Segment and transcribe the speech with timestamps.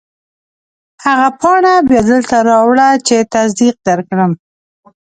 [1.05, 4.31] هغه پاڼه بیا دلته راوړه چې تصدیق درکړم.